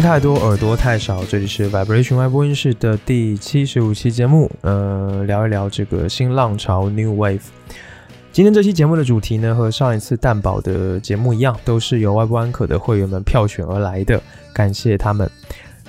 [0.00, 7.40] 太多耳朵太少，这里是 Vibration 外播音室的第七十五期节目，呃，聊一聊这个新浪潮 New Wave。
[8.32, 14.20] 今天这期节目的主题呢，和上一次蛋宝的节目一样，都是由外播安可的会员们票选而来的，
[14.54, 15.30] 感谢他们。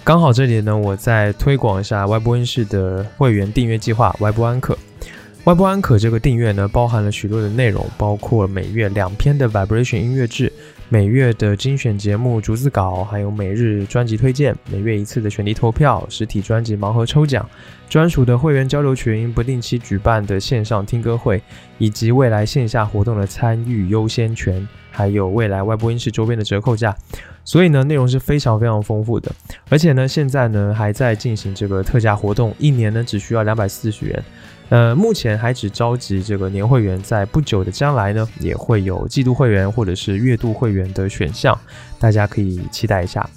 [0.03, 4.77] 刚好这里呢，我再推广一下外播音室的会员订阅计划，外播安可。
[5.45, 10.51] 外播安可这个订阅呢，包含了许多的内容，包括每月两篇的 Vibration 音乐志。
[10.93, 17.49] 每月的精选节目逐字稿，还有每日专辑推荐，每月一次的选题投票，实体专辑盲盒抽奖，
[17.87, 21.41] 专属的会员交流群，不定期举办的线上听歌会，
[21.77, 26.93] 以及未来线下活动的参与优先权，还有未来外播音室周边的折扣价。
[27.45, 29.31] 所以呢，内容是非常非常丰富的，
[29.69, 34.21] 而且呢，现在呢还在进行这个特价活动，一年呢只需要两百四十元。
[34.71, 41.57] 呃，目前还只召集这个年会员，在不久的将来呢，也会有季度会员或者是月度会员的选项，
[41.99, 43.29] 大家可以期待一下。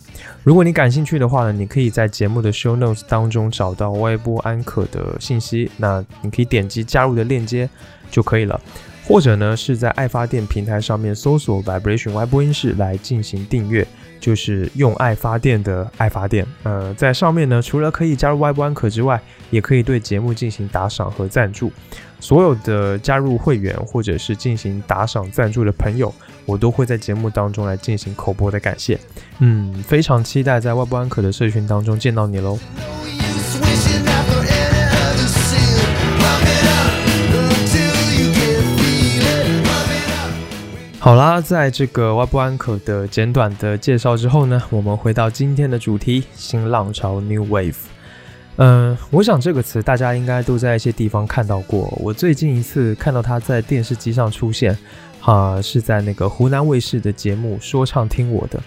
[0.45, 7.69] 如果你感兴趣的话呢，你可以在节目的 show notes 当中找到微波安可的信息，那你可以点击加入的链接
[8.13, 8.61] 就可以了，
[9.05, 13.85] 或者呢是在爱发电平台上面搜索 vibration 外播音室来进行订阅。
[14.25, 19.21] 就是用爱发电的爱发电，呃，在上面呢，除了可以加入外部安可之外，
[19.51, 21.71] 也可以对节目进行打赏和赞助。
[22.21, 26.11] 所有的加入会员或者是进行打赏赞助的朋友，
[26.47, 28.99] 我都会在节目当中来进行口播的感谢。
[29.41, 32.59] 嗯，非常期待在外部安可的社群当中见到你喽。
[41.05, 47.75] 好啦，在这个外部安可的简短的介绍之后呢，我们回到今天的主题——新浪潮 New Wave。
[48.57, 51.93] 嗯，我想这个词大家应该都在一些地方看到过。
[52.01, 54.75] 我最近一次看到它在电视机上出现，
[55.21, 58.59] 哈，是在那个湖南卫视的节目《说唱听我的》，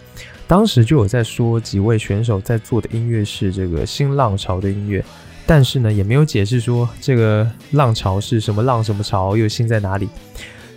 [0.46, 5.04] 当时就有在说几位选手在做的音乐是这个新浪潮的音乐，
[5.48, 10.08] 但是呢，也没有解释说这个浪潮是什么浪什么潮，又新在哪里。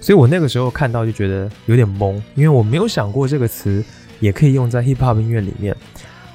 [0.01, 3.85] 所以我那个时候看到就觉得有点懵，因为我没有想过这个词
[4.19, 5.77] 也可以用在 hip hop 音乐里面。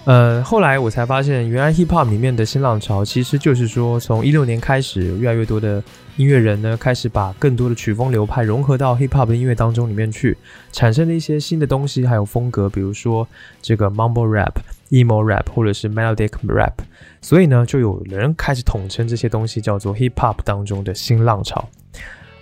[0.05, 5.83] 呃，后来我才发现，原来 hip hop 里面的新浪潮其实就是说，从一六年开始，越来越多的
[6.15, 10.37] 音乐人呢开始把更多的曲风流派融合到 hip hop 的音乐当中里面去，
[10.71, 13.27] 产生了一些新的东西，还有风格，比如说
[13.63, 14.53] 这个 mumble rap、
[14.91, 16.73] emo rap 或者是 melodic rap。
[17.19, 21.67] 所以呢，就有人开始统称这些东西叫做 hip hop 当中的新浪潮。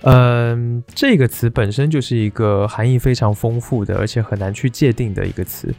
[0.03, 5.73] 嗯，这个词本身就是一个含义非常丰富的，而且很难去界定的一个词。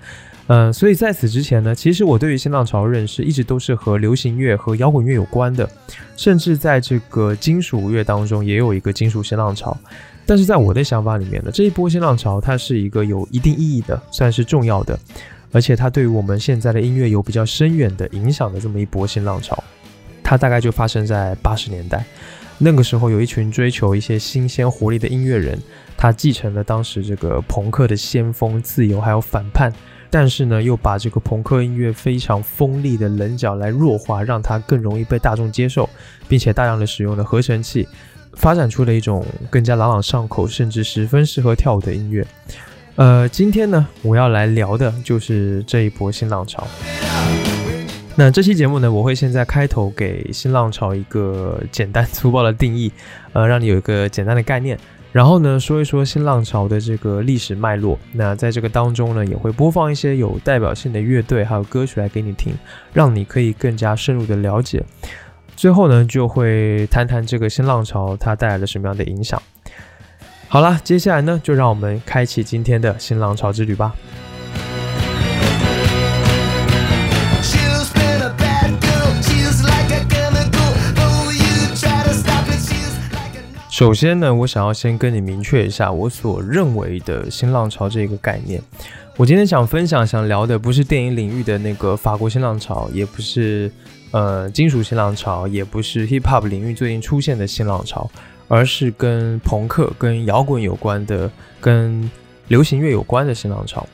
[0.47, 5.69] 嗯，所以在此之前呢，其实我对于新浪潮认识一直都是和流行乐和摇滚乐有关的，
[6.17, 9.77] 甚至在这个金属乐当中也有一个金属新浪潮。
[10.27, 14.99] 但是在我的想法里面呢，这一波新浪潮它是一个有一定意义的，算是重要的，
[15.53, 19.63] 而且它对于我们现在的音乐有比较深远的影响的这么一波新浪潮。
[20.23, 22.05] 它大概就发生在八十年代。
[22.59, 25.61] 那个时候有一群追求一些新鲜活力的音乐人，
[25.97, 29.73] 他继承了当时这个朋克的先锋、自由还有反叛，
[30.09, 35.89] 但是呢，又把这个朋克音乐非常锋利的棱角来弱化，让它更容易被大众接受，
[36.29, 37.87] 并且大量的使用了合成器，
[38.35, 42.25] 发展出了一种更加朗朗上口，甚至十分适合跳舞的音乐。
[42.95, 46.65] 呃，今天呢，我要来聊的就是这一波新浪潮。
[48.17, 52.93] 那这期节目呢，我会先在开头给新浪潮一个简单 粗暴的定义，
[53.33, 54.79] 呃，让你有一个简单的概念。
[55.11, 57.99] 然后呢，说一说新浪潮的这个历史脉络。
[58.13, 62.53] 那在这个当中呢，也会播放一些有代表性的乐队还有歌曲来给你听，
[62.93, 64.85] 让你可以更加深入的了解。
[65.57, 69.41] 最后呢，就会谈谈这个新浪潮它带来了什么样的影响。
[70.49, 73.93] 好了，接下来呢，就让我们开启今天的新浪潮之旅吧。
[83.75, 88.63] 首先呢，我想要先跟你明确一下我所认为的新浪潮这个概念。
[89.17, 93.69] 我今天想分享、想聊的不是电影领域的那个法国新浪潮，也不是
[94.13, 98.09] 呃金属新浪潮，也不是 hip hop 领域最近出现的新浪潮，
[98.47, 101.29] 而是跟朋克、跟摇滚有关的、
[101.61, 102.09] 跟
[102.47, 103.85] 流行乐有关的新浪潮。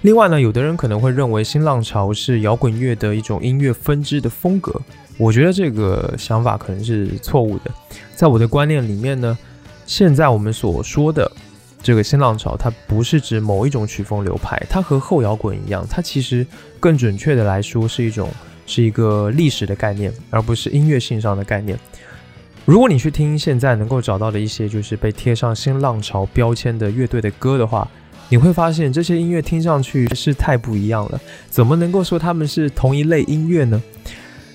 [0.00, 4.80] 另外呢，有的人可能会认为新浪潮是摇滚乐的一种音乐分支的风格。
[5.18, 7.70] 我觉得这个想法可能是错误的。
[8.18, 9.38] 在我的观念里面呢，
[9.86, 11.30] 现在我们所说的
[11.80, 16.44] 这个新浪潮，它不是指某一种曲风流派，它和后摇滚一样，它其实
[16.80, 18.28] 更准确的来说是一种
[18.66, 21.78] 是一个历史的概念，而不是音乐性上的概念。
[22.64, 27.88] 如果你去听现在能够找到的一些就是被贴上新浪潮标签的乐队的歌的话，
[28.30, 33.80] 你会发现这些音乐听上去是太不一样了，怎么能够说他们是同一类音乐呢？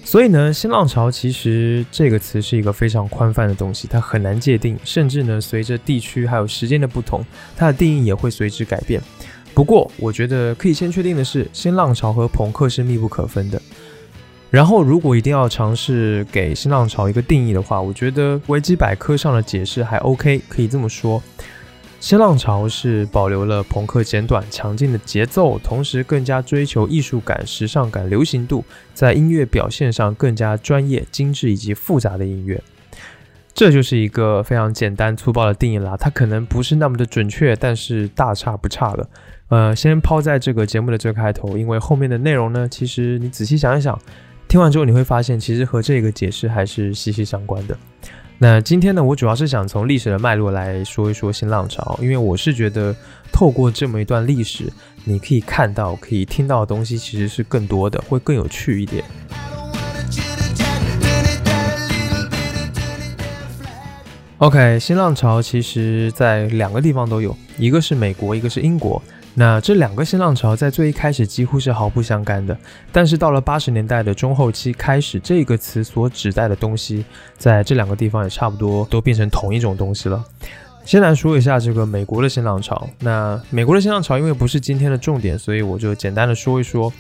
[0.05, 9.01] 所以呢，新浪潮其实这个词是一个非常宽泛的东西，它很难界定，甚至呢，随着地区还有时间的不同，它的定义也会随之改变。
[9.55, 13.59] 不过，我觉得可以先确定的是，新浪潮和朋克是密不可分的。
[14.51, 21.21] 然后，如果一定要尝试给新浪潮一个定义的话，我觉得维基百科上的解释还 OK，可以这么说。
[22.03, 28.61] 新浪潮是保留了朋克简短强劲的节奏，同时更加追求艺术感、时尚感、流行度，
[28.93, 32.61] 在音乐表现上更加专业、精致以及复杂的音乐。
[33.53, 39.09] 这就是一个非常简单粗暴的定义啦，它可能不是那么的准确，但是大差不差的。
[39.47, 43.97] 呃，先抛在这个节目的最开头，因为后面的内容呢，其实你仔细想一想，
[44.49, 47.77] 听完之后你会发现，其实和这个解释还是息息相关的。
[48.43, 52.93] 那今天呢，我主要是想从历史的脉络来说一说新浪潮，因为我是觉得
[53.31, 54.69] 透过这么一段历史，
[55.05, 59.01] 你可以看到、可以听到的东西其实是更多的，会更有趣一点。
[64.39, 69.01] OK，新浪潮其实在两个地方都有，一个是美国，一个是英国。
[69.35, 72.55] 那这两个新浪潮在最一开始几乎是毫不相干的，
[72.91, 77.03] 但是到了八十年代的中后期开始，这个词所指代的东西，
[77.37, 80.23] 在这两个地方也差不多都变成同一种东西了。
[80.85, 82.87] 先来说一下这个美国的新浪潮。
[82.99, 86.91] 那美国的新浪潮因为不是今天的重点，所以我就简单的说一说。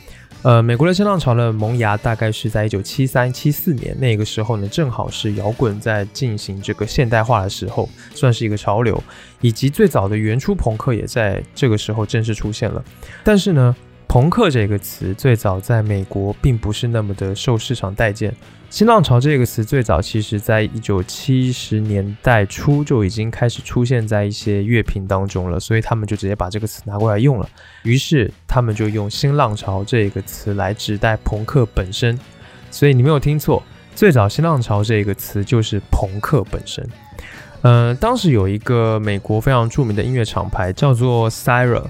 [0.43, 9.01] 呃，美国的新浪潮的萌芽大概是在一九七三、七四年，那个时候呢，正好是摇滚在进行这个现代化的时候，算是一个潮流，
[9.39, 12.83] 以及最早的原初朋克也在这个时候正式出现了。
[13.23, 13.73] 但是呢，
[14.13, 18.31] 朋克这个词最早在美国并不是那么的受市场待见。
[18.69, 27.49] 新浪潮这个词最早其实在一九七十年代初就已经开始出现在一些乐评当中了，所以他们就直接把这个词拿过来用了。
[27.81, 32.19] 于是他们就用新浪潮这个词来指代朋克本身。
[32.69, 33.63] 所以你没有听错，
[33.95, 36.87] 最早新浪潮这个词就是朋克本身。
[37.63, 41.85] 嗯，当时有一个美国非常著名的音乐厂牌叫做 Sire。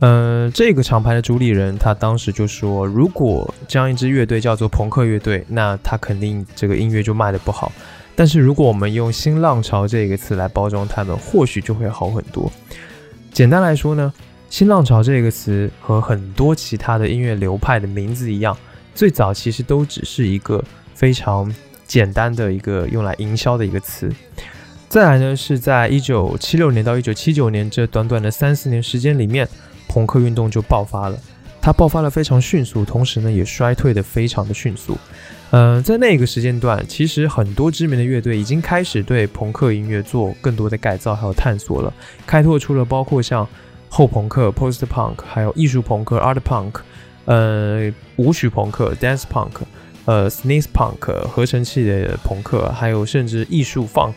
[0.00, 7.72] 嗯，这个厂牌的主理人他当时就说，如果这样一支乐队叫做朋克乐队，那他肯定这个音乐就卖的不好。
[8.14, 12.48] 但是如果我们用新浪潮这个词来包装他们，或许就会好很多。
[13.32, 14.12] 简单来说呢，
[14.48, 18.56] 新浪潮这个词和很多其他的音乐流派的名字一样，
[18.94, 20.62] 最早其实都只是一个
[20.94, 21.52] 非常
[21.88, 24.08] 简单的一个用来营销的一个词。
[24.88, 29.48] 再来呢，是在一九七六年到一九七九年这短短的三四年时间里面。
[29.88, 31.18] 朋克运动就爆发了，
[31.60, 34.96] 它爆发的非常迅速，同时呢也衰退的非常的迅速。
[35.50, 41.92] 嗯，在那个时间段，其实很多知名的乐队已经开始对朋克音乐做更多的改造还有探索了，
[42.26, 43.48] 开拓出了包括像
[43.88, 46.74] 后朋克 （post punk） 还有艺术朋克 （art punk）、
[47.24, 49.52] 呃舞曲朋克 （dance punk）、
[50.04, 54.16] 呃 sneeze punk 合成器的朋克，还有甚至艺术 funk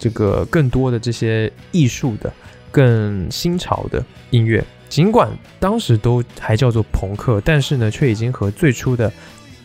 [0.00, 2.32] 这个更多的这些艺术的
[2.72, 4.64] 更新潮的音乐。
[4.96, 9.12] 尽管当时都还叫做朋克，但是呢，却已经和最初的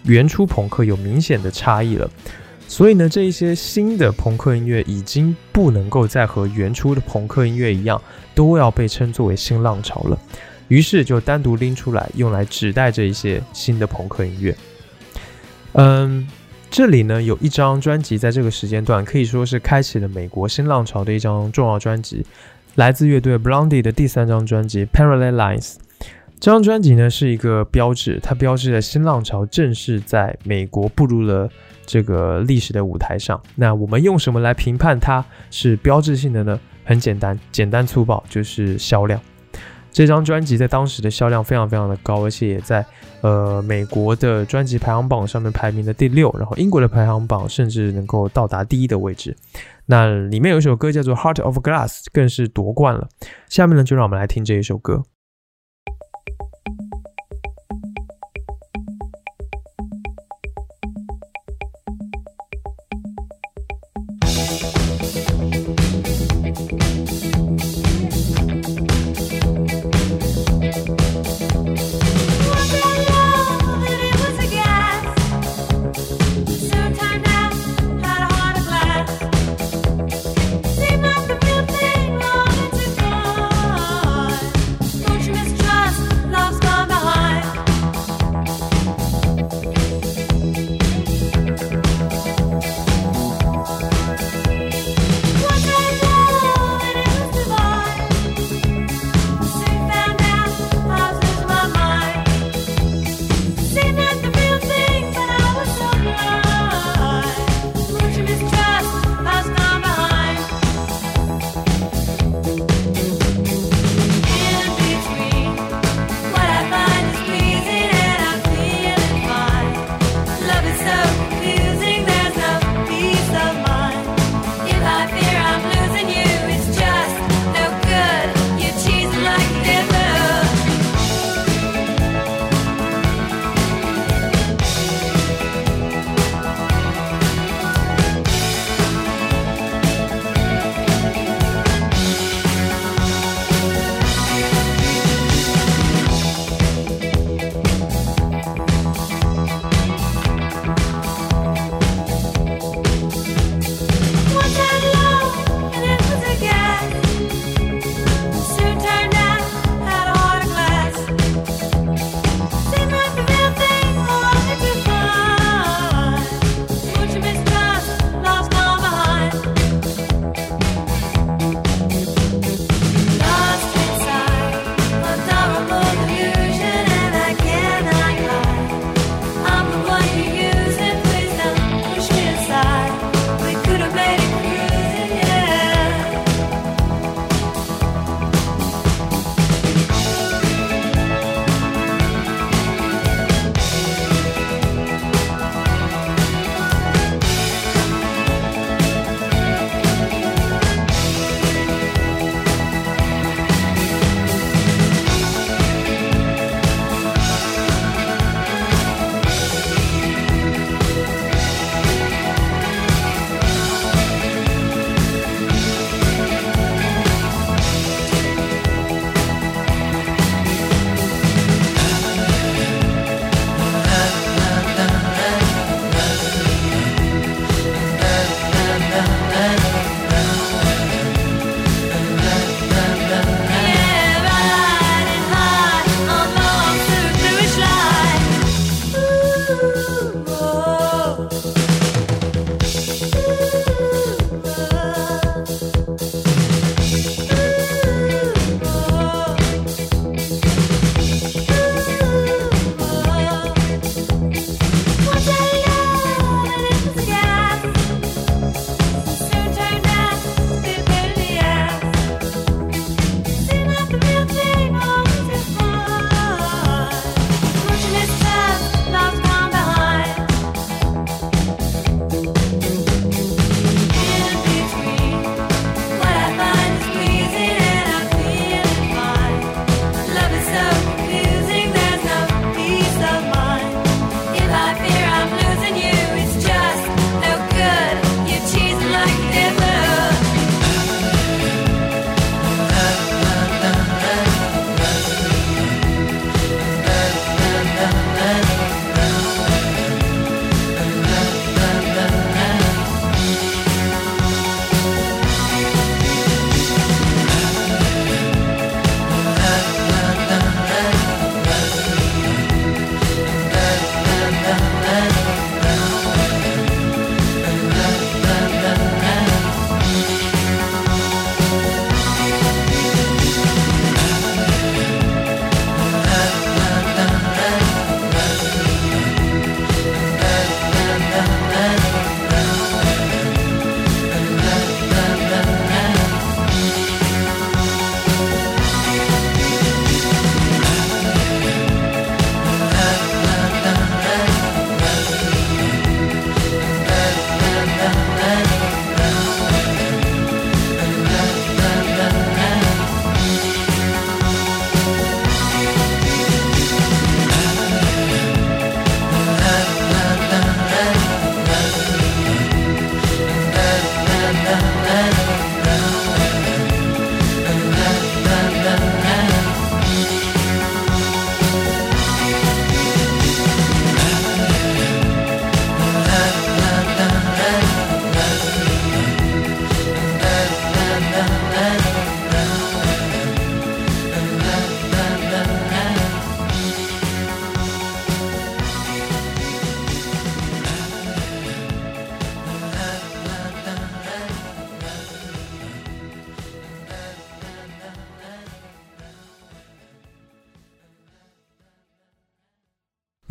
[0.03, 2.11] 原初朋克有明显的差异了。
[2.67, 8.01] 所以呢，这一些新的朋克音乐已经不能够再和原初的朋克音乐一样，
[8.35, 10.19] 都要被称作为新浪潮了。
[10.67, 14.53] 于是就单独拎出来，用来指代这一些新的朋克音乐。
[15.71, 16.27] 嗯，
[16.69, 22.25] 这里呢有一张专辑，在这个时间段可以说是开启了美国新浪潮的一张重要专辑。
[22.75, 25.73] 来自乐队 Blondie 的第三张专辑《Parallel Lines》，
[26.39, 31.49] 这张专辑呢是一个标志，它标志着新浪潮正式在美国步入了
[31.85, 33.41] 这个历史的舞台上。
[33.55, 36.59] 那我们用什么来评判它是标志性的呢？
[36.85, 39.19] 很简单，简单粗暴，就是销量。
[39.91, 42.83] 这张专辑在当时的销量非常非常的高，而且也在
[43.19, 49.35] 呃美国的专辑排行榜上面排名的第六，然后英国的排行榜甚至能够到达第一的位置。
[49.87, 53.07] 那里面有一首歌叫做《Heart of Glass》，更是夺冠了。
[53.49, 55.03] 下面呢，就让我们来听这一首歌。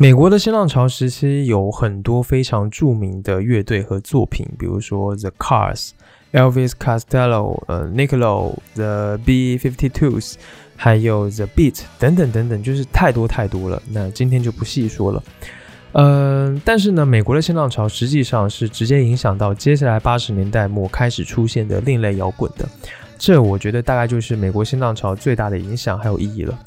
[0.01, 5.91] 美国的新浪潮时期有很多非常著名的乐队和作品，比如说 The Cars、
[6.33, 10.37] Elvis Costello、呃 Niccolo、The B52s，
[10.75, 13.79] 还有 The Beat 等等等等，就是太多太多了。
[13.91, 15.23] 那今天就不细说了。
[15.91, 22.67] 嗯，但是呢，美国的新浪潮实际上是直接影响到接下来八十年代末开始出现的另类摇滚的。
[23.19, 26.57] 这我觉得大概就是美国新浪潮最大的影响还有意义了。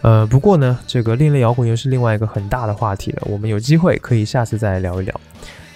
[0.00, 5.20] 呃，不过呢，这个另类摇滚又是另外一个很大的话题了，我们有机会可以下次再来聊一聊。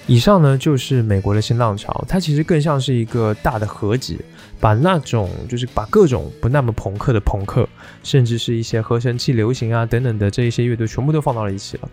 [0.07, 4.19] 以上呢就是美国的新浪潮，它其实更像是一个大的合集，
[4.59, 7.69] 把那种就是把各种不那么朋克的朋克，
[8.03, 11.89] 甚至是一些合成器流行啊等等的这一些乐队全部都放到了一起了。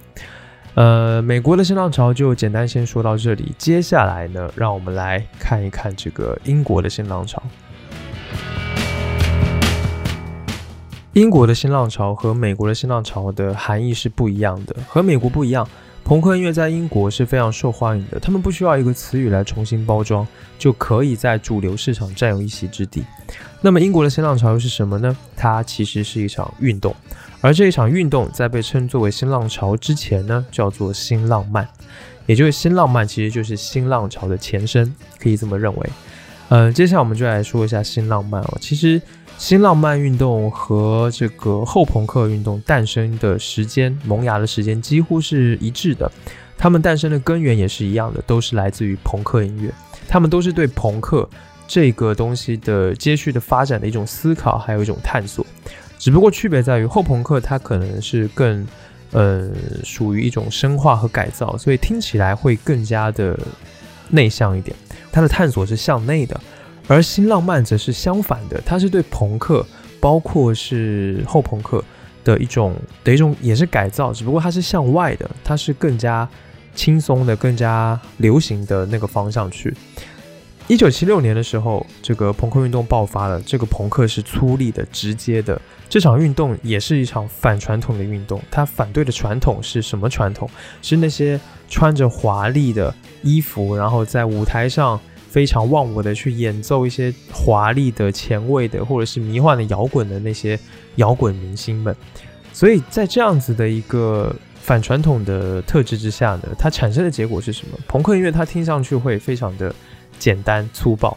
[0.76, 7.42] 呃，美国的新浪潮就简单先说到这里，接下来呢，让我们来看一看这个英国的新浪潮。
[11.20, 14.74] 英国的新浪潮和美国的新浪潮的含义是不一样的。
[14.88, 15.68] 和美国不一样，
[16.06, 18.18] 朋克音乐在英国是非常受欢迎的。
[18.18, 20.26] 他们不需要一个词语来重新包装，
[20.58, 23.04] 就可以在主流市场占有一席之地。
[23.60, 25.14] 那么，英国的新浪潮又是什么呢？
[25.36, 26.96] 它其实是一场运动，
[27.42, 31.68] 而这一场运动在被称作为新浪潮之前呢，叫做新浪漫，
[32.28, 35.90] 也就是新浪漫其实就是新浪潮的前身，可以这么认为。
[36.48, 38.58] 嗯，接下来我们就来说一下新浪漫哦。
[38.62, 39.02] 其实。
[39.40, 46.12] 新浪漫运动和这个后朋克运动诞生的时间、萌芽的时间几乎是一致的，
[46.58, 49.74] 它们诞生的根源也是一样的，都是来自于朋克音乐。
[50.10, 51.28] 他们都是对朋克
[51.66, 55.46] 这个东西的接续的发展的一种思考，还有一种探索。
[55.98, 58.68] 只不过区别在于后朋克它可能是更，
[59.14, 59.50] 呃，
[59.86, 63.40] 属于一种深化和改造，所以听起来会更加的
[64.10, 64.76] 内向一点。
[65.14, 66.38] 它的探索是向内的。
[66.90, 69.64] 而新浪漫则是相反的，它是对朋克，
[70.00, 71.84] 包括是后朋克
[72.24, 76.28] 的一种的一种也是改造，只不过它是向外的，它是更加
[76.74, 79.72] 轻松的、更加流行的那个方向去。
[80.68, 85.62] 一九七六年的时候，这个朋克运动爆发了，这个朋克是粗粝的、直接的。
[85.88, 90.50] 这场运动也是一场反传统的运动，它反对的传统是什么传统？
[90.82, 95.00] 是那些穿着华丽的衣服，然后在舞台上。
[95.30, 100.60] 非常忘我的去演奏一些华丽的、前卫的，或者是迷幻的摇滚的那些
[100.96, 101.96] 摇滚明星们，
[102.52, 107.78] 所以在这样子的一个反传统的特质之下呢，它产生的结果是什么？
[107.88, 109.74] 朋克音乐它听上去会非常的
[110.18, 111.16] 简单粗暴，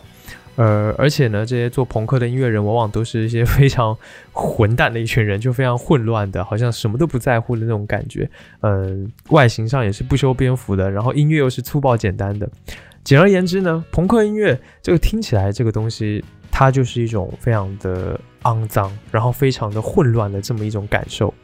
[0.57, 3.97] 呃，而且呢，这些做朋克的音乐人往往都是一些非常
[4.33, 12.49] 混蛋的一群人，就非常混乱的，好像什么都不在乎的那种感觉，嗯，外形上也是不修边幅的，然后音乐又是粗暴简单的。
[13.05, 21.35] 简而言之呢，朋克音乐这个听起来这个东西，它就是一种非常的肮脏，然后非常的混乱的这么一种感受。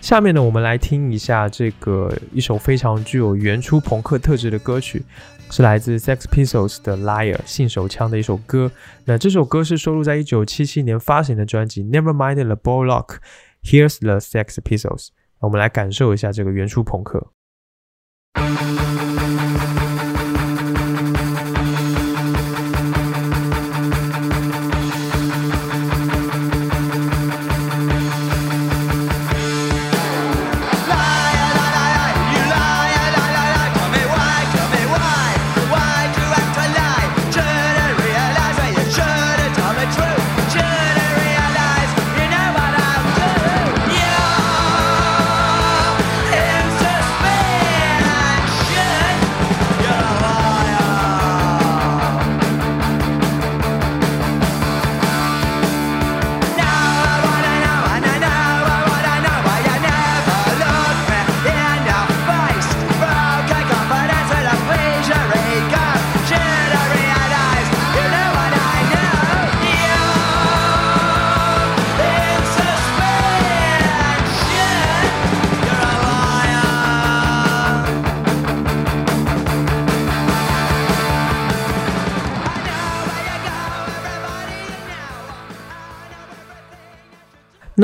[0.00, 5.04] 下面呢，我们来听一下这个一首非常具有原初朋克特质的歌曲，
[5.50, 8.70] 是来自 Sex Pistols 的 Liar 信手枪的一首歌。
[9.04, 15.08] 那这首歌是收录在一九七七年发行的专辑 Never Mind the Bollock，Here's the Sex Pistols。
[15.38, 17.32] 我们来感受一下这个原初朋克。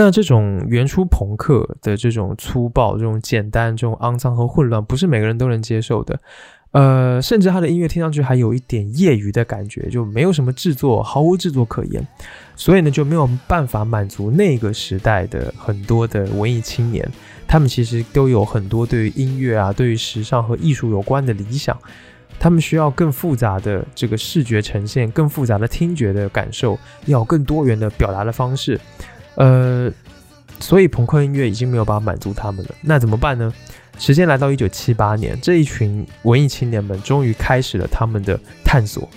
[0.02, 6.18] 那这种原初朋克的这种粗暴、这种简单、这种肮脏和混乱，不是每个人都能接受的。
[6.72, 12.04] 呃，甚至他的音乐听上去还有一点业余的感觉，就没有什么制作，毫无制作可言。
[12.56, 17.08] 所以呢，就没有办法满足那个时代的很多的文艺青年。
[17.46, 21.78] 他们其实都有很多对于音乐啊、对于时尚和艺术有关的理想。
[22.40, 28.80] 他们需要更复杂的这个视觉呈现，更复杂的听觉的感受，要更多元的表达的方式。
[29.34, 29.90] 呃，
[30.60, 32.70] 所以朋克音乐已经没有办法满足他们了。
[32.82, 33.52] 那怎么办呢？
[33.98, 39.08] 时间来到一九七八年，这一群文艺青年们终于开始了他们的探索。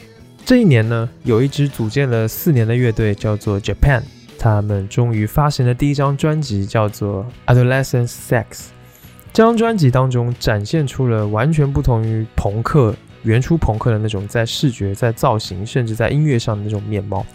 [0.46, 4.02] 这一年呢，有一支组建了四年的乐队叫做 Japan，
[4.38, 8.44] 他们终于发行了第一张专辑，叫做《Adolescent Sex》。
[9.34, 12.96] 这张专辑当中展现出了完全不同于朋克。
[13.26, 17.26] 原初朋克的那种，在视觉、在造型，甚至在音乐上的那种面貌，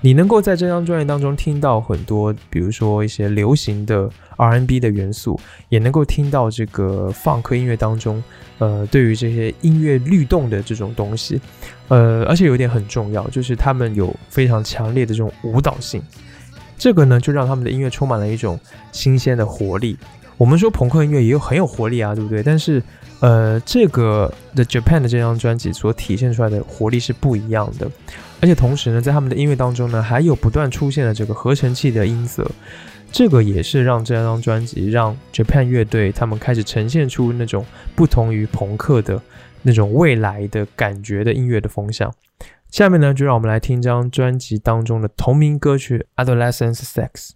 [0.00, 8.22] 你能够在这张专辑当中听到很多，比如说一些流行的 R&B 的元素，也能够听到这个放克音乐当中，
[8.58, 11.40] 呃，对于这些音乐律动的这种东西，
[11.88, 16.02] 呃，而且有一点很重要，就是他们有非常强烈的这种舞蹈性，
[16.76, 18.58] 这个呢，就让他们的音乐充满了一种
[18.90, 19.96] 新鲜的活力。
[20.36, 22.42] 我们说朋克音乐也有很有活力啊，对不对？
[22.42, 22.82] 但是
[23.20, 27.90] 呃，这个 The Japan 的这张专辑所体现出来的活力是不一样的，
[28.40, 32.48] 而且同时呢，在他们的音乐当中呢，还有不断出现的这个合成器的音色，
[33.10, 39.20] 这个也是让这张专辑让 Japan 乐队他们开始呈现出那种不同于朋克的
[39.62, 42.12] 那种未来的感觉的音乐的风向。
[42.70, 47.30] 下面呢，就让我们来听这张专辑当中的同名歌曲《Adolescence Sex》。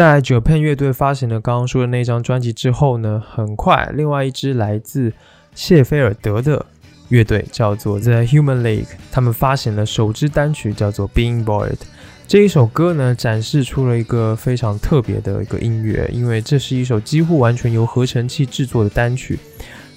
[0.00, 5.12] 在 Japan 乐队发行了刚刚说的那张专辑之后呢，很快另外一支来自
[5.54, 6.64] 谢菲尔德的
[7.10, 11.76] 乐队叫做 The Human League，他们发行了首支单曲叫做 Being Bored。
[12.26, 19.38] 这一首歌呢，展示出了一个非常特别的一个音乐，因为这是一首几乎完全由合成器制作的单曲。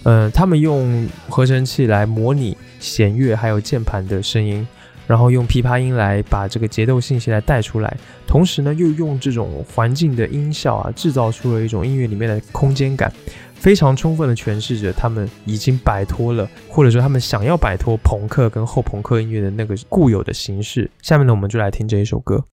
[0.03, 4.67] 嗯，他们用合成器来模拟弦乐还有键盘的声音。
[5.07, 13.11] 然后用琵琶音来把这个节奏信息来带出来，同时呢，又用这种环境的音效啊，制造出了一种音乐里面的空间感，
[13.55, 20.89] 非常充分的诠释着他们已经摆脱了，或者说他们想要摆脱朋克跟后朋克音乐的那个固有的形式。
[21.01, 22.45] 下面呢，我们就来听这一首歌。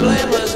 [0.00, 0.49] blameless.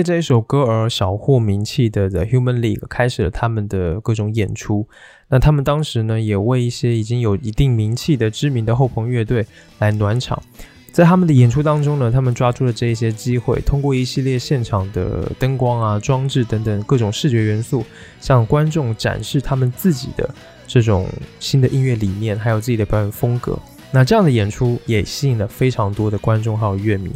[0.00, 4.88] 借这一首歌而小获名气的 The Human League 开始了他们的各种演出。
[5.28, 9.44] 那他们当时呢，也为一些已经有一定名气的知名的后朋乐队
[9.78, 10.42] 来暖场。
[10.90, 17.84] 在他们的演出当中呢，他们抓住了这一些机会，通过一系列现场的灯光啊、装置等等各种视觉元素，
[18.20, 20.34] 向观众展示他们自己的
[20.66, 21.06] 这种
[21.38, 23.58] 新的音乐理念，还有自己的表演风格。
[23.92, 27.10] 那这样的演出也吸引了非常多的观众还有乐迷。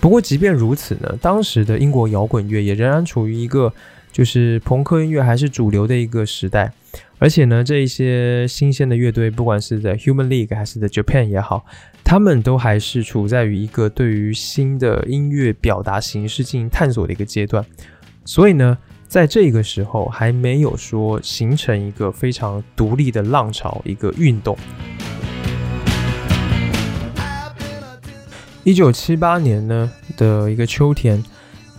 [0.00, 3.72] 不过，即便如此呢，当时的英国摇滚乐也仍然处于一个
[4.12, 6.72] 就是朋克音乐还是主流的一个时代。
[7.18, 11.66] 而且呢，这一些新鲜的乐队，不管是在 Human League 还是在 Japan 也好，
[12.02, 17.62] 他们都还是处在于一个对于新的音乐表达形式进行探索的一个阶段。
[18.24, 24.56] 所以呢，在这个时候还没有说形成一个非常独立的浪潮，一个运动。
[28.62, 31.22] 一九七八年呢的一个秋天，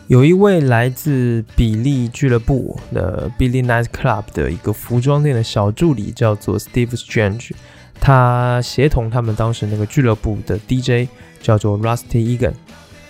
[0.08, 7.52] 有一位来自比利俱乐部的 Billy Night Club 的一个服装店的小助理，叫做 Steve Strange，
[8.00, 11.08] 他协同他们当时那个俱乐部的 DJ
[11.40, 12.54] 叫做 Rusty Egan，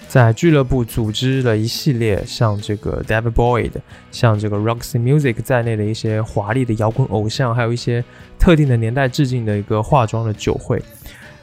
[0.09, 3.71] 在俱乐部组织了一系列像这个 David Boyd、
[4.11, 8.03] 像这个 Roxy Music 在内的一些华丽的摇滚偶像，还有一些
[8.37, 10.83] 特定的年代致敬的一个化妆的酒会。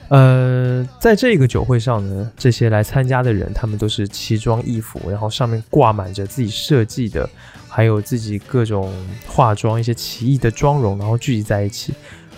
[0.09, 7.29] 呃，在这个酒会上呢，这些来参加的人，他们都是奇装异服，然后上面挂满着自己设计的，
[7.69, 8.91] 还有自己各种
[9.27, 11.93] 化妆一些奇异的妆容，然后聚集在一起，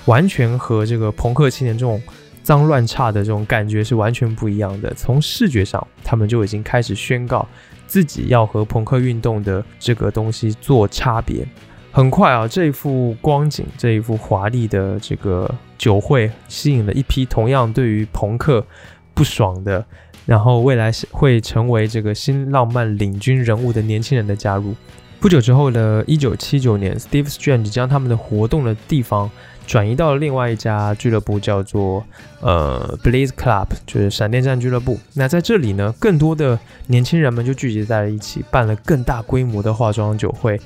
[0.07, 2.03] 完全和这个朋克青年这种
[2.43, 4.93] 脏乱差的这种感觉是完全不一样的。
[4.95, 7.47] 从视觉上，他们就已经开始宣告
[7.87, 11.47] 自己要和朋克运动的这个东西做差别。
[11.93, 18.65] 很快啊，这一幅光景，这一幅华丽的这个酒会，吸引了一批同样对于朋克
[19.13, 19.85] 不爽的，
[20.25, 24.75] 然后未来会成为这个新浪漫领军人物的年轻人的加入。
[25.19, 29.29] 不久之后呢一九七九年，Steve Strange 将他们的活动的地方
[29.67, 32.03] 转移到了另外一家俱乐部，叫做
[32.41, 34.99] 呃 Blaze Club，就是闪电战俱乐部。
[35.15, 40.59] 那在这里呢，更多的年轻人们就聚集在了一起，办了更大规模的化妆酒会。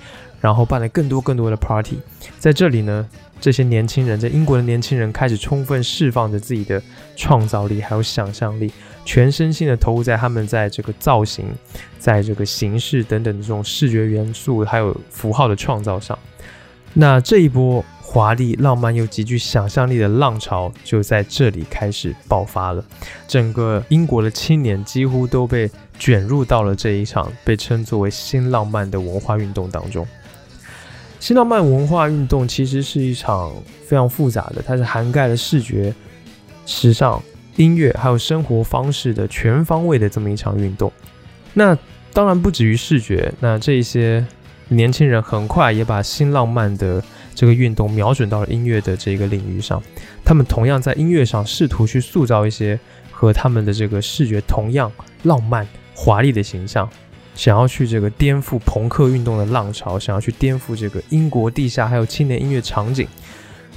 [0.44, 1.96] 然后办了更多更多的 party，
[2.38, 3.09] 在这里呢，
[3.40, 6.83] 这些年轻人在英国的年轻人开始充分释放着自己的
[7.16, 8.70] 创造力，还有想象力，
[9.07, 11.46] 全身心的投入在他们在这个造型、
[11.98, 16.18] 在这个形式等等的这种视觉元素还有符号的创造上。
[16.92, 22.85] 那这一波华丽、浪漫又极具想象力的浪潮就在这里开始爆发了，
[23.26, 30.07] 整个英国的青年几乎都被卷入到了这一场被称作为新浪漫的文化运动当中。
[31.24, 33.50] 新浪漫文化运动其实是一场
[33.87, 35.90] 非常复杂的，它是涵盖了视觉、
[36.66, 37.18] 时尚、
[37.56, 40.92] 音乐还有生活方式的全方位的这么一场运动。
[41.54, 41.74] 那
[42.12, 44.22] 当然不止于视觉，那这些
[44.68, 47.02] 年轻人很快也把新浪漫的
[47.34, 49.82] 这个运动瞄准到了音乐的这个领域上。
[50.26, 52.78] 他们同样在音乐上试图去塑造一些
[53.10, 56.87] 和他们的这个视觉同样浪漫华丽的形象。
[57.35, 63.07] 想要去这个颠覆朋克运动的浪潮，想要去颠覆这个英国地下还有青年音乐场景。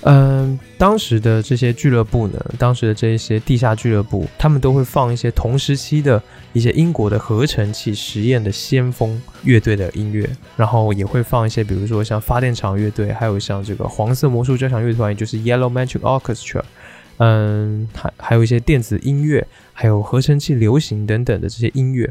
[0.02, 6.22] 嗯，当时的这些俱乐部呢，当时的这一些地下俱乐部，他们都会放一些同时期的
[6.54, 16.62] 一些英国的合成器实验的先锋乐队的音乐，然后也会放一些，比如说像发电厂乐队，还有像这个黄色魔术交响乐团，也就是 Yellow Magic Orchestra。
[17.18, 22.08] 嗯，还还有一些电子音乐，还有合成器流行等等的这些音乐。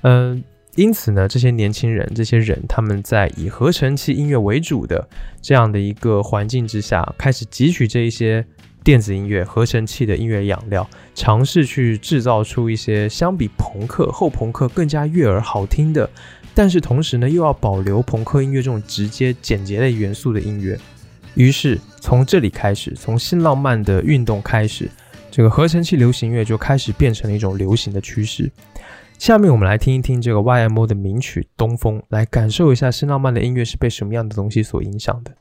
[0.00, 0.42] 嗯。
[0.78, 5.08] 因此呢，这些年轻人，这些人，他们在以合成器音乐为主的
[5.42, 8.46] 这样的一个环境之下，开始汲取这一些
[8.84, 16.08] 电子音乐、合成器的音乐养料，尝试去制造出一些相比朋克、后朋克更加悦耳、好听的，
[16.54, 20.78] 但是同时呢，又要保留朋克音乐这种直接、简洁的元素的音乐。
[21.34, 24.88] 于是从这里开始，从新浪漫的运动开始，
[25.28, 28.48] 这个合成器流行乐就开始变成了一种流行的趋势。
[29.18, 35.32] 下面我们来听一听这个 YMO 的名曲《东风》，来感受一下新浪漫的音乐是被什么样的东西所影响的。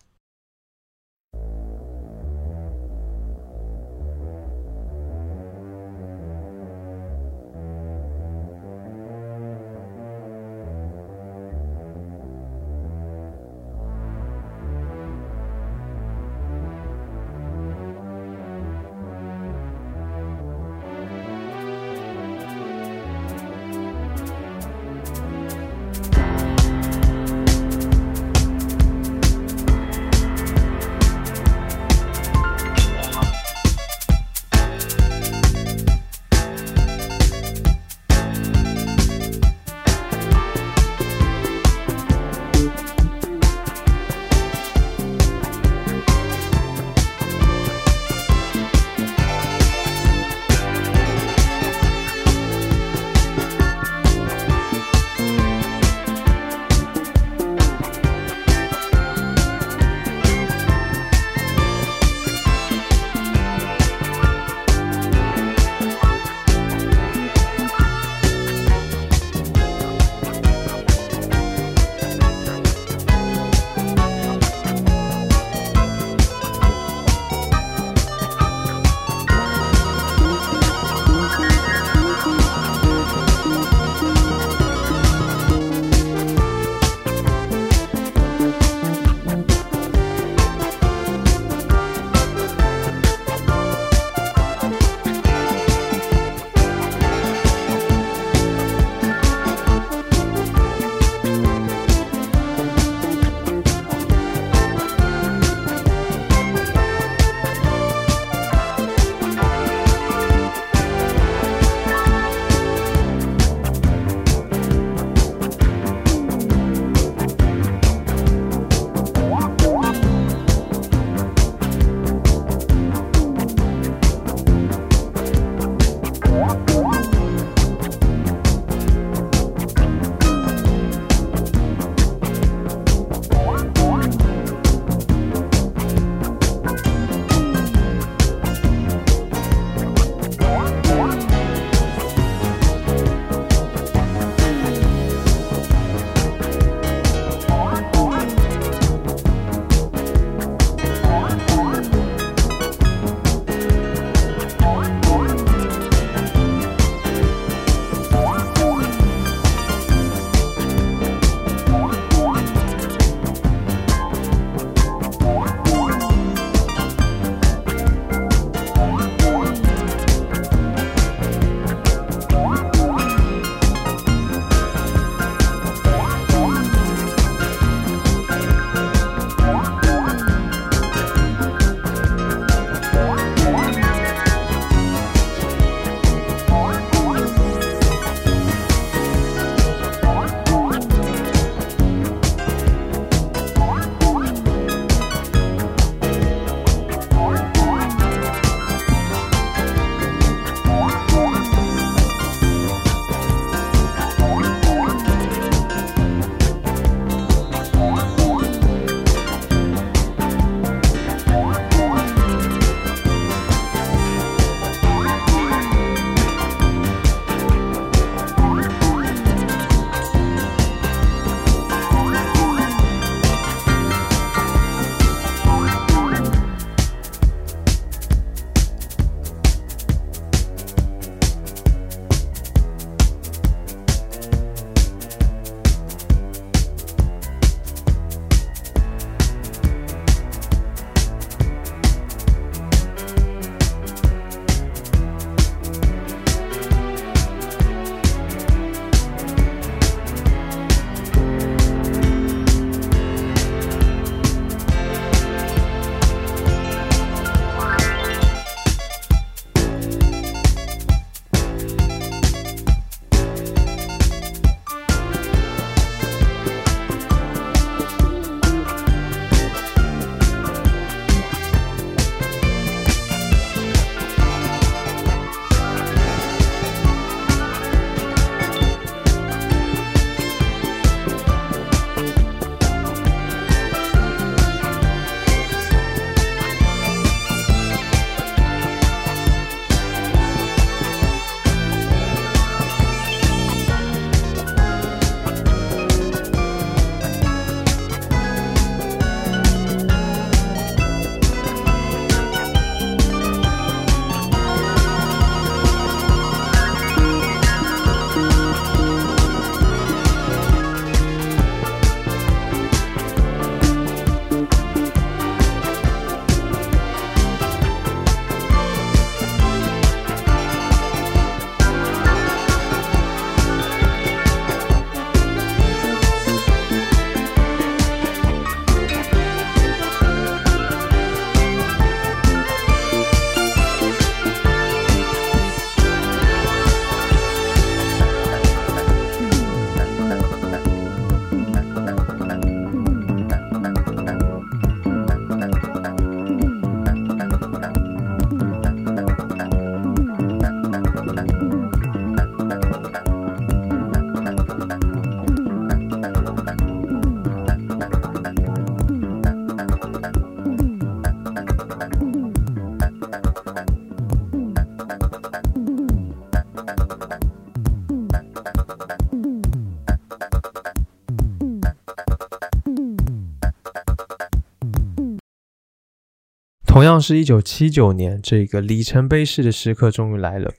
[376.87, 380.51] 样是一九七九年，这个里程碑式的时刻终于来了。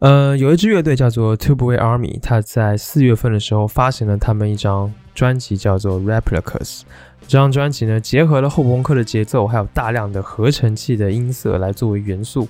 [0.00, 6.82] 呃，有一支乐队叫做 Tubeway Army，他在四月份的时候发行了他们一张专辑，叫做 Replicas。
[7.22, 12.48] 这张专辑呢，结合了后朋克的节奏，还有大量的合成器的音色来作为元素。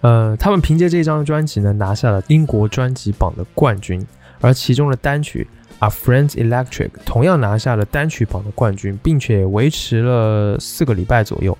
[0.00, 4.06] 呃，他们凭借这张专辑呢，拿下了英国专辑榜的冠军，
[4.40, 5.46] 而其中的单曲
[5.84, 11.56] 《A Friend's Electric》同样拿下了单曲榜的冠军，并且维持了四个礼拜左右。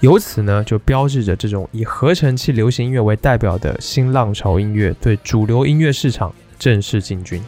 [0.00, 7.42] 由此呢，就标志着这种以合成器流行音乐为代表的新浪潮音乐对主流音乐市场正式进军。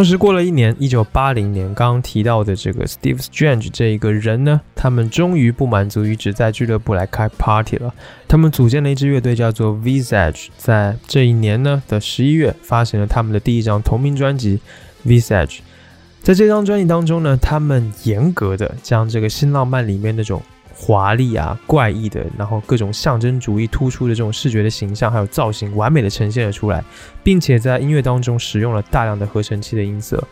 [0.00, 7.92] 同时过了一年，一九八零年，刚刚提到的这个 Steve Strange 这一个人呢，他们终于不满足于只在俱乐部来开 party 了，
[8.26, 14.60] 他们组建了一支乐队，叫做 Visage，在这一年呢的十一月，发行了他们的第一张同名专辑
[15.04, 15.58] Visage。
[16.22, 20.40] 在这张专辑当中呢，他们严格的将这个新浪漫里面那种
[20.82, 26.82] 华丽啊、怪异的，然后各种象征主义突出的这种视觉的形象还有造型，完美的呈现了出来。
[27.22, 30.26] 并且在音乐当中使用了大量的合成器的音色，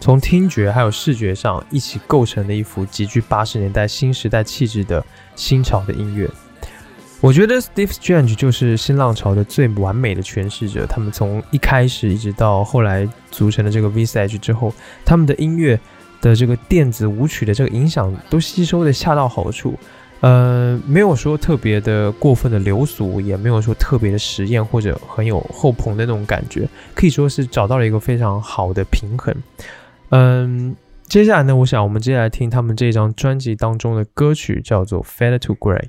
[0.00, 5.04] 从听觉还有视觉上一起构成了一幅极具八十年代新时代气质的
[5.36, 6.28] 新潮的音乐。
[7.20, 10.84] 我觉得 Steve Strange 就是新浪潮的最完美的诠释者。
[10.84, 14.74] 他们从一开始一直到后来组成的这个 Visage 之后，
[15.04, 15.78] 他们的音乐
[16.22, 19.78] 的这个电子舞曲的这个影响都吸收的恰到好处。
[20.20, 29.34] 呃，没有说特别的过分的流俗，也没有说特别的实验或者很有后棚的那种感觉，可以说是找到了一个非常好的平衡。
[30.10, 30.76] 嗯，
[31.08, 35.80] 接下来呢，我想我们接下来听他们这张专辑当中的歌曲，叫做《Fade to Grey》。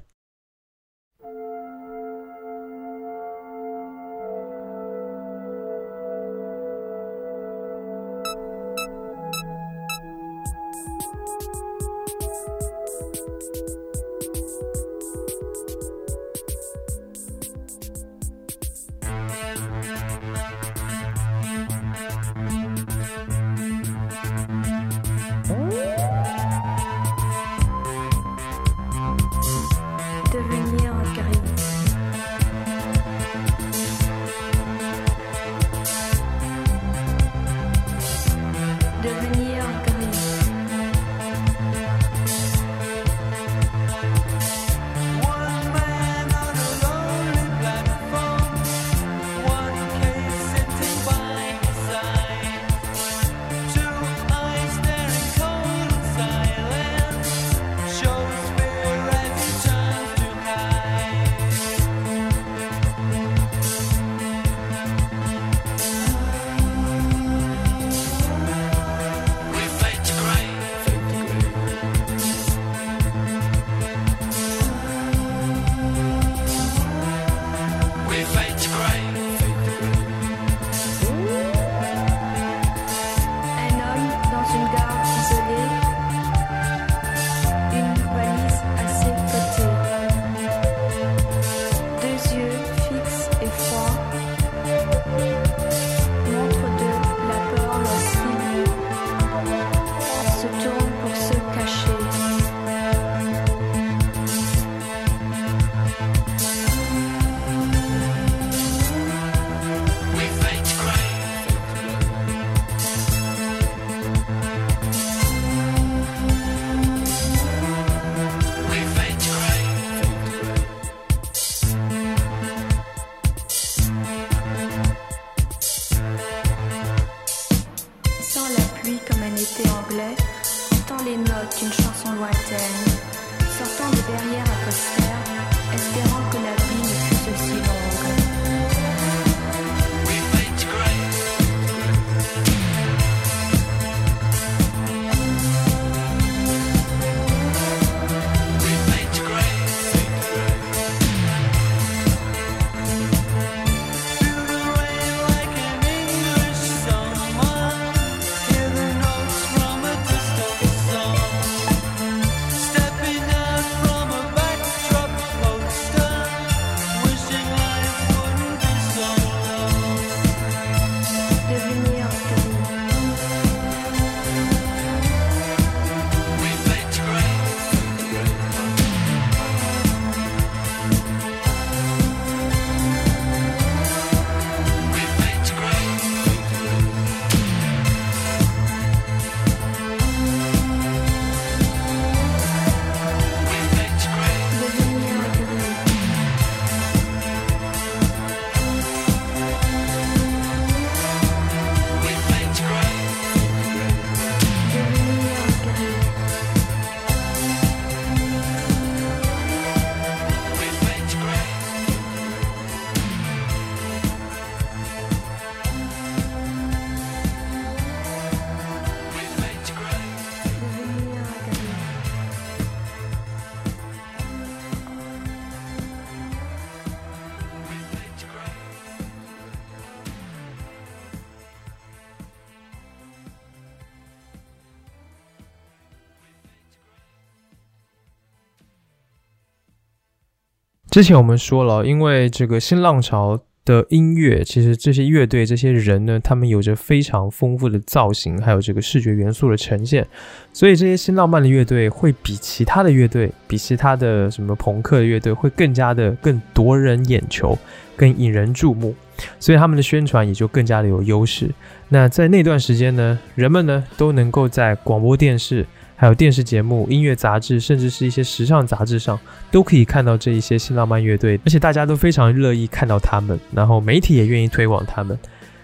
[240.93, 250.05] 之前我们说了，因为这个新浪潮的音乐，其实这些乐队、这些人呢，他们有着非常丰富的造型，还有这个视觉元素的呈现，
[250.53, 257.57] 所以这些新浪漫的乐队会比其他的乐队，比其他的什么朋克的乐队会更加的更夺人眼球，
[257.95, 258.93] 更引人注目，
[259.39, 261.49] 所以他们的宣传也就更加的有优势。
[261.89, 265.65] 那在那段时间呢，人们呢都能够在广播电视。
[266.03, 269.17] 还有电视节目、音乐杂志，甚至是一些时尚杂志上，
[269.49, 275.17] 都可以看到这一些新浪漫乐队，而且大家都非常乐意看到他们，然后媒体也愿意推广他们。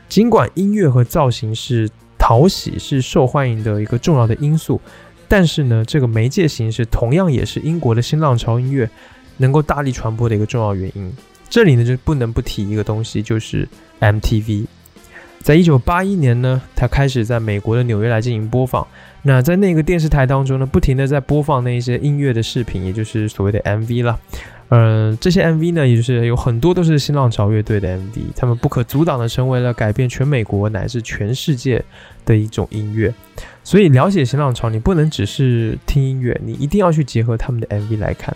[0.07, 4.79] 尽管音乐和造型是讨喜、是受欢迎的一个重要的因素，
[5.27, 8.89] 但是呢，这个媒介形式同样也是英国的新浪潮音乐
[9.35, 11.11] 能够大力传播的一个重要原因。
[11.49, 13.67] 这里呢，就不能不提一个东西，就是
[13.99, 14.67] MTV。
[15.41, 18.87] 在一九八一年呢，它开始在美国的纽约来进行播放。
[19.23, 24.19] 那在那个电视台当中呢，不停的在播放那一些音乐的视频，也就是所谓的 MV 了。
[24.69, 31.83] 嗯，这些 MV 呢，也就是有很多都是新浪潮乐队的 MV，他们不可阻挡的成为了改变全美国乃至全世界
[32.23, 33.13] 的一种音乐。
[33.63, 38.35] 所以了解新浪潮，你不能只是听音乐，你一定要去结合他们的 MV 来看。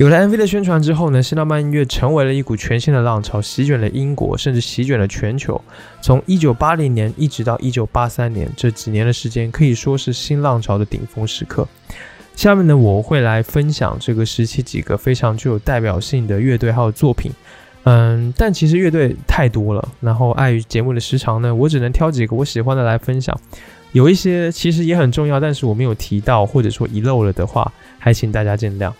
[0.00, 5.60] 有了 MV 的宣传之后呢，新浪漫音乐成为了一股全新的浪潮，席卷了英国，甚至席卷了全球。
[6.00, 11.68] 从1980年一直到1983年这几年的时间，可以说是新浪潮的顶峰时刻。
[12.34, 17.30] 下面呢，我会来分享这个时期几个非常具有代表性的乐队还有作品。
[17.82, 23.38] 嗯，但其实乐队太多了，然后碍于节目的时长呢，我只能挑几个我喜欢的来分享。
[23.92, 28.90] 有一些其实也很重要，但是我没有提到或者说遗漏了的话，还请大家见谅。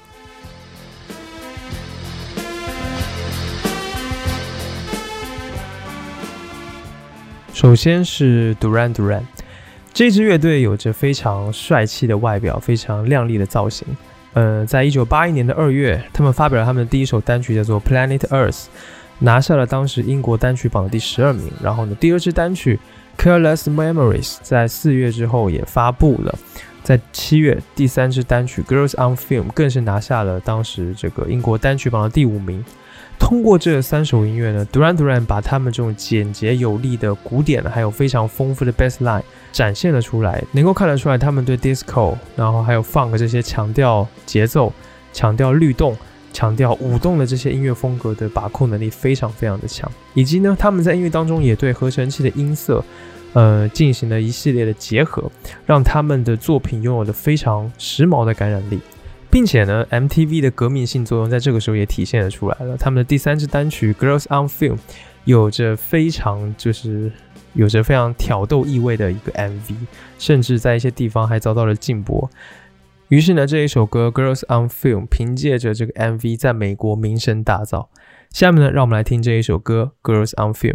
[7.61, 9.21] 首先是 Duran Duran，
[9.93, 13.87] 这支乐队有着非常帅气的外表，非常靓丽的造型。
[14.33, 18.53] 呃，在一九八一年的二月，他们发表了他们的第一首单曲，叫做《Planet Earth》，
[19.19, 21.53] 拿下了当时英国单曲榜的第十二名。
[21.63, 22.81] 然后呢，第二支单曲
[23.23, 26.35] 《Careless Memories》在四月之后也发布了。
[26.83, 32.65] 在七月，第三支单曲《Girls on Film》更是拿下了当时这个英国单曲榜的第五名。
[33.21, 44.73] 通过这三首音乐呢，Duran Duran 把他们这种简洁有力的古典，还有非常丰富的 bass line 展现了出来，能够看得出来他们对 disco，然后还有 funk 这些强调节奏、
[45.13, 45.97] 强调律动、
[46.33, 52.83] 强调舞动的这些音乐风格的把控能力非常非常的强，以及呢，他们在音乐当中也对合成器的音色，
[53.35, 55.31] 呃，进行了一系列的结合，
[55.67, 58.81] 让他们的作品拥有了非常时髦的感染力。
[59.31, 62.77] 并且呢，MTV 的革命性作用在这个时候也体现了出来了。
[62.77, 64.77] 他们的第三支单曲《Girls on Film》
[65.25, 67.13] 有着非常就是
[67.55, 69.75] 有着非常挑逗意味的一个 MV，
[70.19, 72.29] 甚至在一些地方还遭到了禁播。
[73.09, 77.87] 于是呢，这一首歌《Girls on Film》凭借着这个 MV 在美国名声大噪。
[78.31, 80.75] 下面呢，让我们来听这一首歌《Girls on Film》。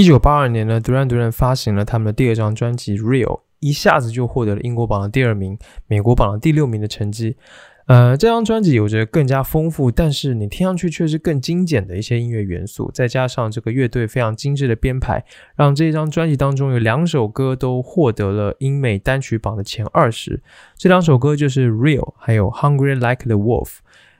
[0.00, 3.26] 一九八二年呢，Duran Duran 发行了他们的第二张专辑《Real》，
[3.58, 7.36] 一下子就获得了英国榜的第二名、美国榜的第六名的成绩。
[7.84, 15.22] 呃，这张专辑有着更加丰富，但是你听上去却是更精简的一些音乐元素，再加上这个乐队非常精致的编排，
[15.54, 20.40] 让这张专辑当中有两首歌都获得了英美单曲榜的前二十。
[20.78, 23.66] 这两首歌就是《Real》还有《Hungry Like the Wolf》。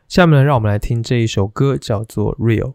[0.07, 2.73] 下面呢，让我们来听这一首歌，叫做《Real》。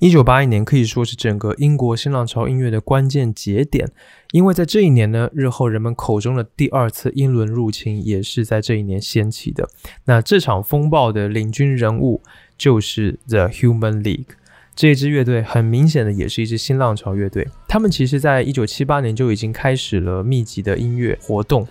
[0.00, 3.90] 一九八一年可以说是整个英国新浪潮音乐的关键节点，
[4.30, 9.68] 因为在这一年呢，日后人们口中的第二次英伦入侵也是在这一年掀起的。
[10.04, 12.22] 那这场风暴的领军人物
[12.56, 14.36] 就是 The Human League。
[14.76, 21.66] 这支乐队很明显的也是一支新浪潮乐队，他们其实在一九七八年就已经开始了密集的音乐活动。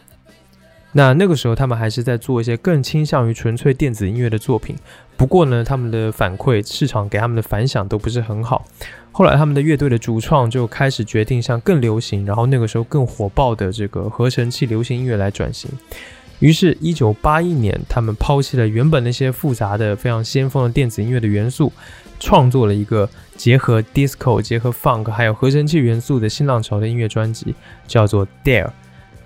[0.98, 4.76] 那那个时候，他们还是在做一些更倾向于纯粹电子音乐的作品。
[5.16, 8.66] 不过呢，他们的反馈市场给他们的反响都不是很好。
[9.12, 15.70] 后来，他们的乐队的主创就开始决定向更流行，然后那个时候更火爆的这个合成器流行音乐来转型。
[16.40, 21.72] 于是，一九八一年，他们抛弃了原本那些复杂的、非常先锋的电子音乐的元素。
[22.20, 27.54] 创作了一个结合 disco、结合 funk 还有合成器元素的新浪潮的音乐专辑，
[27.86, 28.72] 叫做 Dare。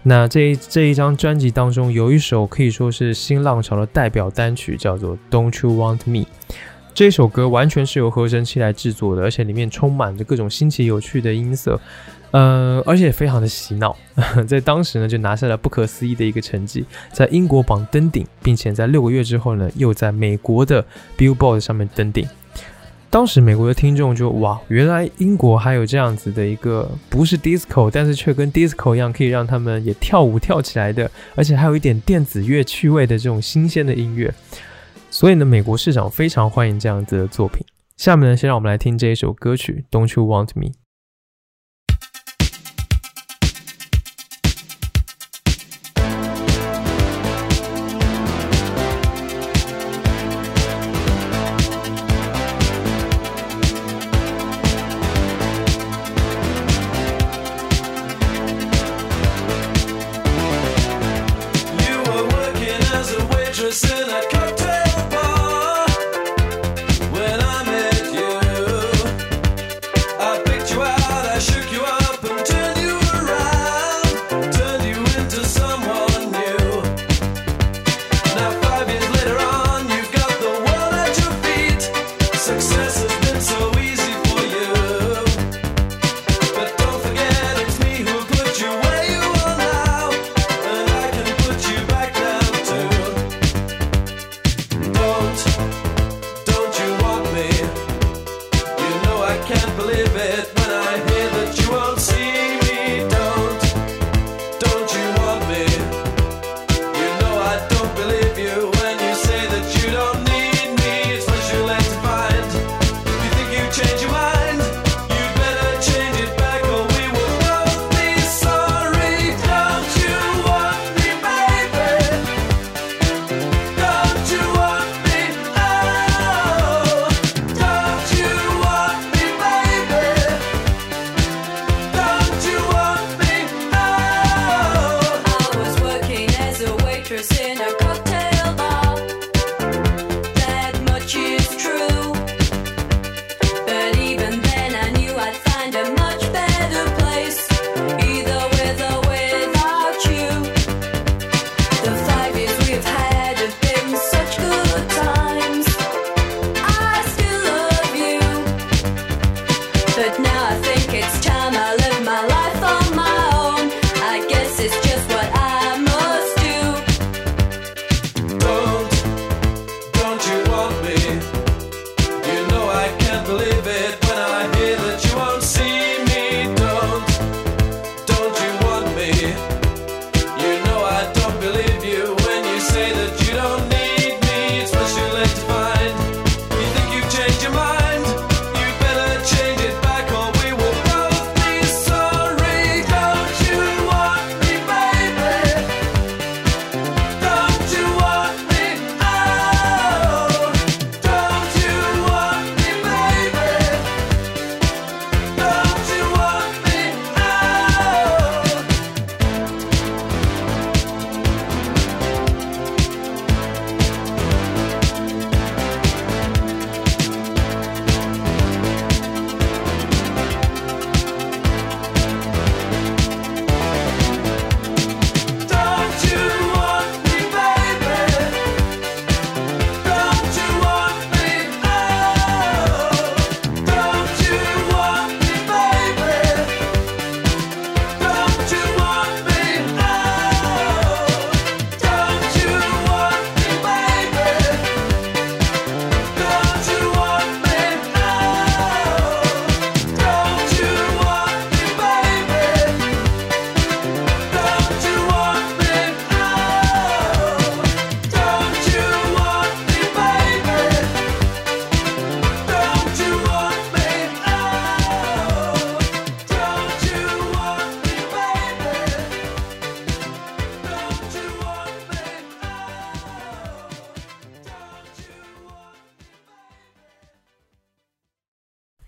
[0.03, 6.25] 那这一这一张专辑当中有一首可以说是新浪潮的代表单曲，叫做 Don't You Want Me。
[6.93, 11.79] 这首歌完全是由合成器来制作的，而且里面充满着各种新奇有趣的音色，
[12.31, 13.95] 呃，而且非常的洗脑。
[14.45, 16.83] 在当时呢，就拿下了不可思议的一个成绩，
[17.13, 20.85] 在英国榜登顶，并且在六个月之后呢，又在美国的
[21.17, 22.27] Billboard 上面登顶。
[23.12, 34.34] 当时美国的听众就哇，原来英国还有这样子的一个不是 disco，但是却跟 disco 一样可以让他们也跳舞跳起来的，而且还有一点电子乐趣味的这种新鲜的音乐。
[35.09, 37.66] 所以呢，美国市场非常欢迎这样子的作品。
[37.97, 40.68] 下面呢，先让我们来听这一首歌曲《Don't You Want Me》。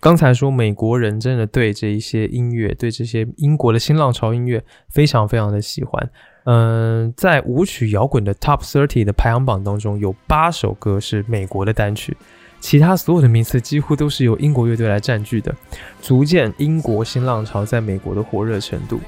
[0.04, 6.10] 刚才说美国人真的对这一些音乐，对这些英国的新浪潮音乐非常非常的喜欢。
[6.44, 12.14] 嗯，在舞曲摇滚的 Top Thirty 的排行榜当中，有八首歌是美国的单曲，
[12.60, 15.54] 其他所有的名次几乎都是由英国乐队来占据的，
[16.02, 19.00] 足见英国新浪潮在美国的火热程度。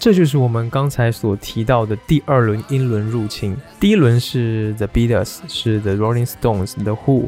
[0.00, 3.56] 这就是我们刚才所提到的第二轮英伦入侵。
[3.80, 7.26] 第一轮是 The Beatles，是 The Rolling Stones，The Who，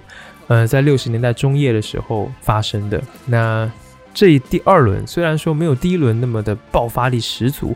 [0.50, 3.00] 呃，在六十年代中叶的时候发生的。
[3.24, 3.70] 那
[4.12, 7.72] 这第二轮虽然说没有第一轮那么的爆发力十足，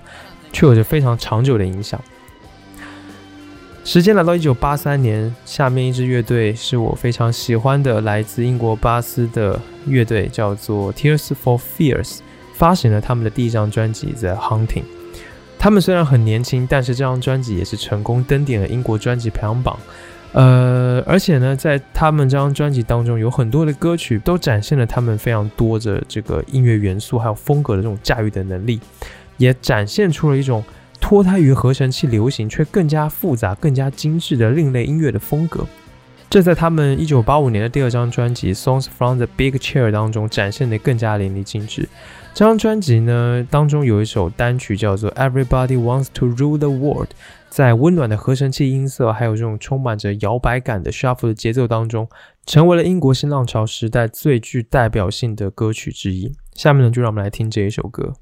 [0.53, 2.01] 却有着非常长久的影响。
[3.85, 12.19] 时间来到一九八三年，下面一支乐队是我非常喜欢的，来自英国巴斯的乐队，叫做 Tears for Fears。
[12.55, 14.67] 发行了他们的第一张专辑《The Hunting》。
[15.57, 19.79] 他们虽然很年轻，但是这张专辑也是成功登顶了英国专辑排行榜。
[20.35, 28.81] 呃，而且呢，在他们这张专辑当中，有很多的歌曲都展现了他们非常多的这个音乐元素还有风格的这种驾驭的能力，
[29.37, 30.65] 也展现出了一种
[31.01, 35.65] 脱胎于合成器流行却更加复杂、更加精致的另类音乐的风格。
[36.29, 41.89] 这在他们一九八五年的第二张专辑《Songs from the Big Chair》当中展现的更加淋漓尽致。
[42.35, 47.07] 这张专辑呢当中有一首单曲叫做《Everybody Wants to Rule the World》，
[47.55, 52.09] 在温暖的合成器音色还有这种充满着摇摆感的 shuffle 的节奏当中，
[52.47, 56.33] 成为了英国新浪潮时代最具代表性的歌曲之一。
[56.55, 58.13] 下面呢，就让我们来听这一首歌。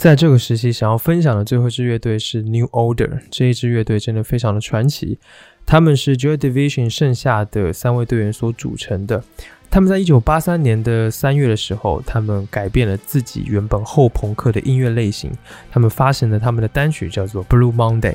[0.00, 3.20] 在这个时期，想要分享的最后一支乐队是 New Order。
[3.30, 5.18] 这一支乐队真的非常的传奇，
[5.66, 9.22] 他们是 Joy Division 剩下的三位队员所组成的。
[9.70, 15.30] 他们在一九八三年的三月的时候，他们改变了自己原本后朋克的音乐类型，
[15.70, 18.12] 他们发行了他们的单曲叫做《Blue Monday》。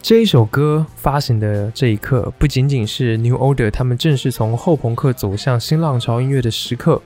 [0.00, 7.02] 这一首歌发行的这一刻，不仅仅是 New Order 他们正式从后朋克走向新浪潮音乐的时刻。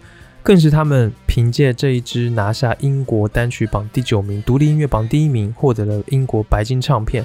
[0.48, 7.22] 更是他们凭借这一支拿下英国单曲榜第九名、独立音乐榜第一名，获得了英国白金唱片，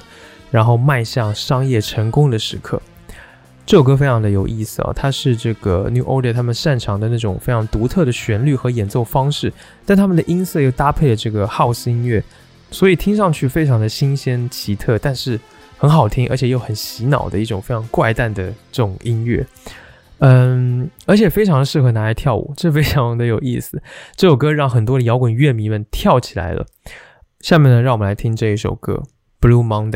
[0.50, 2.82] 然后迈向商业成功的时刻。
[3.64, 9.50] 这首歌非常的有意思啊，它是这个 New Order 他们擅长的那种非常独特的旋律和演奏方式，
[9.86, 12.22] 但他们的音色又搭配了这个 House 音乐，
[12.70, 15.40] 所以听上去非常的新鲜奇特，但是
[15.78, 19.46] 很好听，而且又很洗脑的一种非常怪诞的这种音乐。
[20.18, 23.82] 嗯，而且非常适合拿来跳舞，这非常的有意思。
[24.16, 26.64] 这首歌让很多的摇滚乐迷们跳起来了。
[27.40, 29.02] 下面呢，让我们来听这一首歌
[29.46, 29.90] 《Blue Monday》。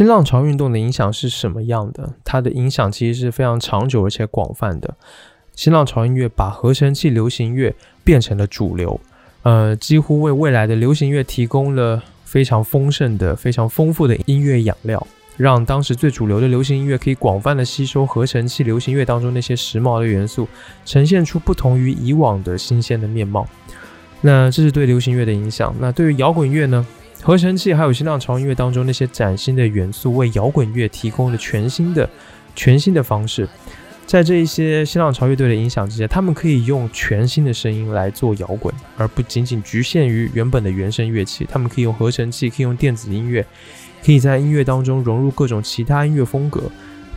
[0.00, 2.14] 新浪潮运动的影响是什么样的？
[2.24, 4.94] 它的影响其实是非常长久而且广泛的。
[5.54, 8.98] 新浪潮音乐把合成器流行乐变成了主流，
[9.42, 15.06] 呃，几乎为未来的流行乐提供了非常丰盛的、非常丰富的音乐养料，
[15.36, 20.48] 让当时最主流的流行音乐可以广泛的吸收合成器流行乐当中那些时髦的元素，
[20.86, 23.46] 呈现出不同于以往的新鲜的面貌。
[24.22, 25.74] 那这是对流行乐的影响。
[25.78, 26.86] 那对于摇滚乐呢？
[27.22, 32.08] 合成器还有新浪潮音乐当中那些崭新的元素，为摇滚乐提供了全新的、
[32.56, 33.48] 全新的方式。
[34.06, 41.46] 在这一些新浪潮乐队的影响之下，他们可以用全新的声音来做摇滚，而不仅仅局限于原本的原声乐器。
[41.48, 43.46] 他们可以用合成器，可以用电子音乐，
[44.04, 46.62] 可以在音乐当中融入各种其他音乐风格，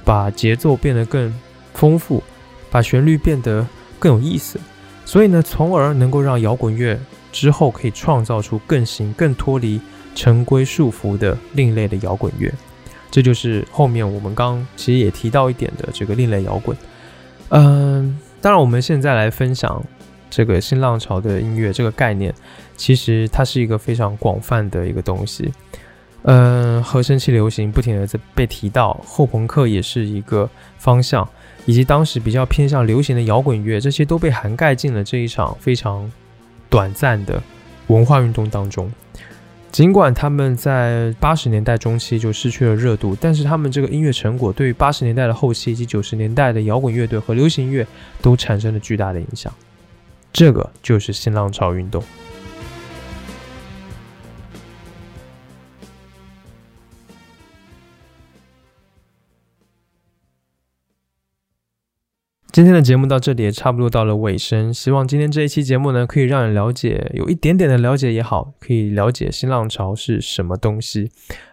[0.04, 1.34] 把节奏变得更
[1.74, 2.22] 丰富，
[2.70, 3.66] 把旋律变得
[3.98, 4.60] 更有意思。
[5.06, 7.00] 所以呢，从而能够让摇滚乐
[7.32, 9.82] 之后可以创造出更新、更脱离。
[10.15, 12.52] 陈规束缚的另类的摇滚乐，
[13.11, 16.76] 这就是后面我们刚其实也提到一点的这个另类摇滚。
[17.49, 19.84] 嗯，当然我们现在来分享
[20.30, 22.34] 这个新浪潮的音乐这个概念，
[22.76, 25.52] 其实它是一个非常广泛的一个东西。
[26.23, 31.27] 嗯，合成器流行不停的在被提到，后朋克也是一个方向，
[31.65, 36.10] 以及当时比较偏向流行的摇滚乐，这些都被涵盖进了这一场非常
[36.69, 37.44] 短暂的
[37.88, 38.90] 文化运动当中。
[39.74, 47.84] 尽管他们在八十年代中期就失去了热度，但是他们这个音乐成果对于八十年代的后期以及九十年代的摇滚乐队和流行乐
[48.22, 49.52] 都产生了巨大的影响。
[50.32, 52.04] 这个就是新浪潮运动。
[62.54, 71.10] 今天的节目到这里也差不多到了尾声，希望今天这一期节目呢，可以让你了解有一点点的了解也好，可以了解新浪潮是什么东西。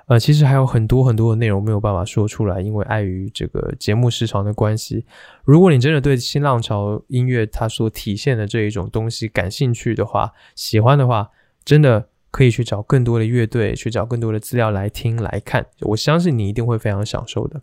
[0.08, 5.06] 呃，其实还有很多很多的内容没有办法说出来，因为碍于这个节目时长的关系。
[5.46, 11.30] 如果你真的对新浪潮音乐它所体现的这一种东西感兴趣的话，喜欢的话，
[11.64, 17.62] 真的可以去找更多的乐队，去找更多的资料来听来看，我相信你一定会非常享受的。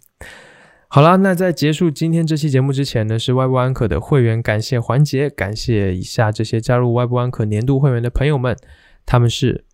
[0.89, 8.57] 好啦，那在结束今天这期节目之前呢，是外部安可的会员感谢环节，感谢以下这些加入外部安可年度会员的朋友们，
[9.05, 9.65] 他们是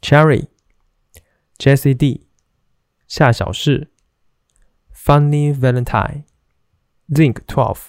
[0.00, 0.46] Cherry、
[1.58, 2.28] Jessie D、
[3.08, 3.88] 夏小世、
[4.94, 6.22] Funny Valentine、
[7.08, 7.88] Zinc Twelve、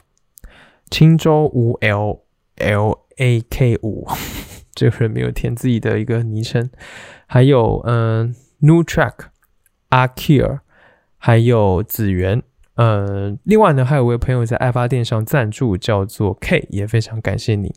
[0.90, 2.24] 青州五 L
[2.56, 4.08] L A K 五，
[4.74, 6.72] 这个人没有填自己的一个昵称，
[7.28, 9.28] 还有嗯 New Track、
[9.90, 10.62] 阿 Kier，
[11.20, 12.41] 还有子源。
[12.76, 17.72] 呃，另外呢，还有位朋友在爱发电上赞助，叫做 K，也非常感谢你，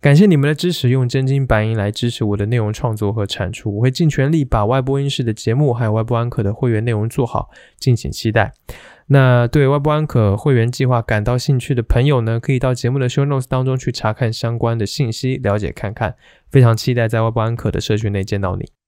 [0.00, 8.52] 感谢你们的支持，用真金白银来支持我的内容创作和产出，我会尽全力把外播音室的节目还有外播安可的会员内容做好，敬请期待。
[9.06, 16.16] 那对外播安可会员计划感到兴趣的朋友呢，可以到节目的 show notes 当中去查看相关的信息，了解看看，
[16.50, 18.81] 非常期待在外播安可的社群内见到你。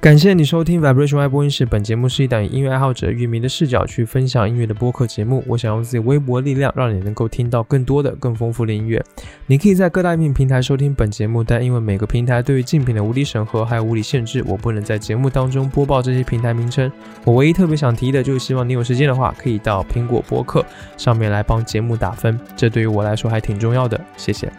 [0.00, 1.66] 感谢你收听 Vibration 外播音室。
[1.66, 5.44] 本节目是一档以音乐爱好者、乐迷的视角去分享音乐的播客节目。
[5.46, 9.04] 我想用自己微薄的力量，让你能够听到更多的、更丰富的音乐。
[9.46, 16.90] 你可以在各大音频平台收听本节目，但因为每个平台对于竞品的无理审核还有无理限制，我不能在节目当中播报这些平台名称。
[17.26, 20.64] 我唯一特别想提的就是，希望你有时间的话，可以到苹果播客
[20.96, 24.00] 上面来帮节目打分，这对于我来说还挺重要的。
[24.16, 24.50] 谢谢。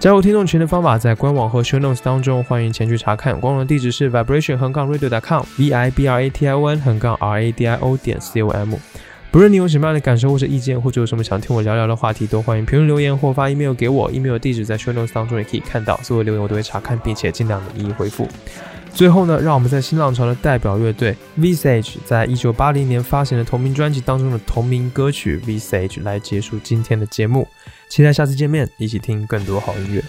[0.00, 3.38] 加入听众群的方法在官网和 show notes 当中，欢迎前去查看。
[3.38, 7.66] 官网地址是 vibration 横杠 radio.com，v i b r a t i o n 横杠 r a d
[7.66, 8.76] i o 点 c o m。
[9.30, 14.10] 不论你有什么样的感受或者意见，或者有什么想听我聊聊的话题，都欢迎评论留言或发 email 给我。
[14.10, 16.00] email 地址在 show notes 当中也可以看到。
[16.02, 18.26] 所有留言我都会查看，并且尽量的一一回复。
[19.00, 27.48] 最后呢，让我们在新浪潮的代表乐队 Visage 在一九八零年发行的同名专辑当中的同名歌曲 Visage 来结束今天的节目。
[27.88, 30.04] 期待下次见面，一起听更多好音乐。